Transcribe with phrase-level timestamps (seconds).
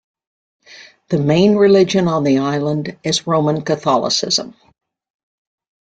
[1.09, 4.55] The main religion on the island is Roman Catholicism.